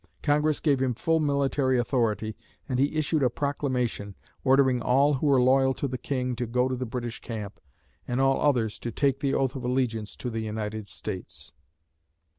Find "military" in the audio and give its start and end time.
1.19-1.77